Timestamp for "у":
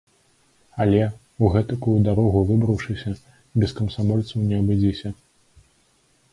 1.47-1.49